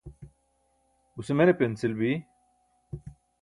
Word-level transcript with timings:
guse 1.15 1.33
mene 1.35 1.53
pinsil 1.59 1.93
bi? 1.99 2.11